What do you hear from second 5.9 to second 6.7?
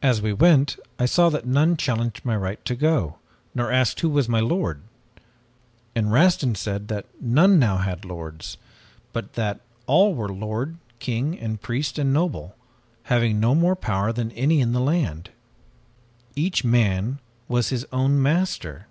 And Rastin